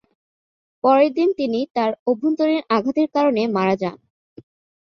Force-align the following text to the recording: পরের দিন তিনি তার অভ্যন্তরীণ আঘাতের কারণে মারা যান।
পরের 0.83 1.11
দিন 1.13 1.29
তিনি 1.39 1.59
তার 1.75 1.91
অভ্যন্তরীণ 2.07 2.61
আঘাতের 2.75 3.07
কারণে 3.15 3.41
মারা 3.55 3.75
যান। 3.81 3.97